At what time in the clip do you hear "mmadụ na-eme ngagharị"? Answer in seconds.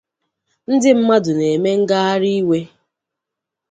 0.97-2.31